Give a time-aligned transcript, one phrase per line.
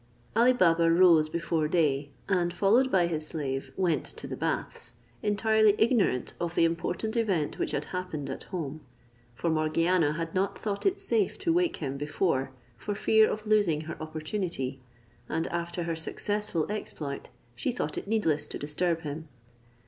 [0.35, 5.75] Ali Baba rose before day, and, followed by his slave, went to the baths, entirely
[5.77, 8.81] ignorant of the important event which had happened at home;
[9.35, 13.81] for Morgiana had not thought it safe to wake him before, for fear of losing
[13.81, 14.81] her opportunity;
[15.29, 19.27] and after her successful exploit she thought it needless to disturb him.